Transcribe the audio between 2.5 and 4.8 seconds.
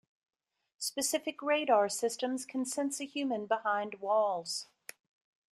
sense a human behind walls.